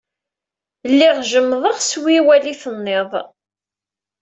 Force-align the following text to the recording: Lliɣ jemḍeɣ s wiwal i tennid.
Lliɣ 0.91 1.17
jemḍeɣ 1.31 1.77
s 1.81 1.91
wiwal 2.01 2.43
i 2.53 2.55
tennid. 2.61 3.11